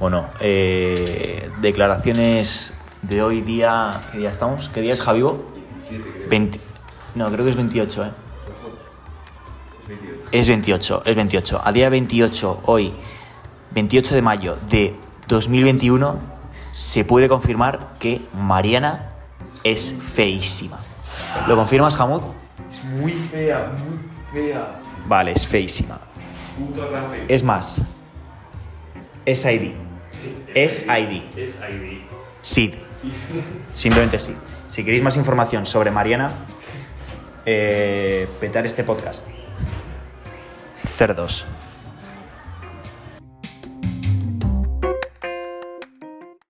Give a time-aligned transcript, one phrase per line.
[0.00, 4.00] Bueno, eh, declaraciones de hoy día.
[4.12, 4.68] ¿Qué día estamos?
[4.68, 5.44] ¿Qué día es Javivo?
[6.30, 6.60] 20,
[7.16, 8.10] no, creo que es 28, ¿eh?
[10.30, 11.60] Es 28, es 28.
[11.64, 12.94] A día 28, hoy,
[13.72, 14.94] 28 de mayo de
[15.26, 16.16] 2021,
[16.70, 19.14] se puede confirmar que Mariana
[19.64, 20.78] es feísima.
[21.48, 22.22] ¿Lo confirmas, Hamud?
[22.70, 23.98] Es muy fea, muy
[24.32, 24.80] fea.
[25.08, 25.98] Vale, es feísima.
[26.56, 26.88] Puto.
[27.26, 27.82] Es más,
[29.24, 29.87] es ID.
[30.64, 31.22] Es ID.
[31.36, 32.00] Es ID.
[32.42, 32.74] SID.
[33.72, 34.34] Simplemente sí.
[34.66, 36.32] Si queréis más información sobre Mariana,
[37.46, 39.28] eh, petar este podcast.
[40.84, 41.46] Cerdos.